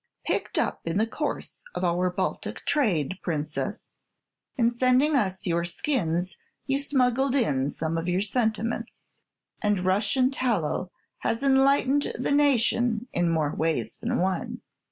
[0.25, 3.91] "Picked up in the course of our Baltic trade, Princess.
[4.57, 9.13] In sending us your skins, you smuggled in some of your sentiments;
[9.61, 14.61] and Russian tallow has enlightened the nation in more ways than one!"